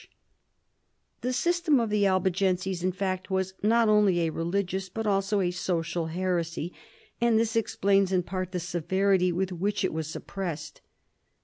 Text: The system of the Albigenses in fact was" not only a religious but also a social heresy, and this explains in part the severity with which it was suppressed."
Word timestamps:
The 1.21 1.31
system 1.31 1.79
of 1.79 1.91
the 1.91 2.07
Albigenses 2.07 2.81
in 2.83 2.91
fact 2.91 3.29
was" 3.29 3.53
not 3.61 3.87
only 3.87 4.21
a 4.21 4.31
religious 4.31 4.89
but 4.89 5.05
also 5.05 5.41
a 5.41 5.51
social 5.51 6.07
heresy, 6.07 6.73
and 7.21 7.37
this 7.37 7.55
explains 7.55 8.11
in 8.11 8.23
part 8.23 8.51
the 8.51 8.59
severity 8.59 9.31
with 9.31 9.51
which 9.51 9.83
it 9.85 9.93
was 9.93 10.07
suppressed." 10.07 10.81